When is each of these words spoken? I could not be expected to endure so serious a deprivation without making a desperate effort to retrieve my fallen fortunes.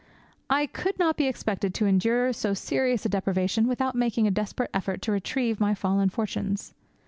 I 0.49 0.65
could 0.65 0.97
not 0.97 1.15
be 1.15 1.27
expected 1.27 1.75
to 1.75 1.85
endure 1.85 2.33
so 2.33 2.55
serious 2.55 3.05
a 3.05 3.09
deprivation 3.09 3.67
without 3.67 3.93
making 3.93 4.25
a 4.25 4.31
desperate 4.31 4.71
effort 4.73 4.99
to 5.03 5.11
retrieve 5.11 5.59
my 5.59 5.75
fallen 5.75 6.09
fortunes. 6.09 6.73